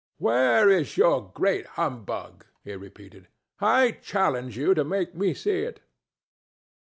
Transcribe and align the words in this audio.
"Where 0.17 0.67
is 0.67 0.97
your 0.97 1.29
great 1.31 1.67
humbug?" 1.77 2.47
he 2.63 2.73
repeated. 2.75 3.27
"I 3.59 3.91
challenge 3.91 4.57
you 4.57 4.73
to 4.73 4.83
make 4.83 5.13
me 5.13 5.35
see 5.35 5.59
it." 5.61 5.79